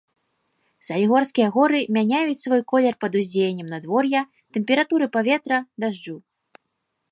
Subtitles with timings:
[0.87, 4.21] Салігорскія горы мяняюць свой колер пад уздзеяннем надвор'я,
[4.57, 6.17] тэмпературы паветра, дажджу.